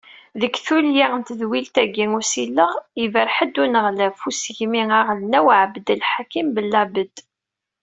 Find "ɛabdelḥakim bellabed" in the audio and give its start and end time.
5.59-7.15